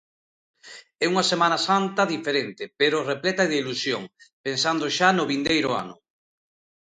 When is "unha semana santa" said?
1.11-2.09